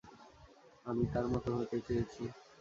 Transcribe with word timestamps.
আমি 0.85 1.03
তার 1.13 1.25
মতো 1.33 1.49
হতে 1.57 1.77
চেয়েছি! 1.85 2.23